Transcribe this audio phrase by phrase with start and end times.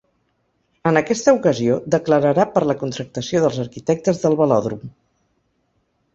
[0.91, 4.85] En aquesta ocasió, declararà per la contractació dels arquitectes del velòdrom.